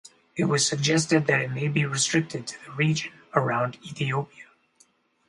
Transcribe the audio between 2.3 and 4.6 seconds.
to the region around Ethiopia.